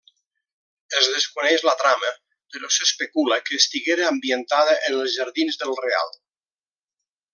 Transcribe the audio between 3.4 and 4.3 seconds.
que estiguera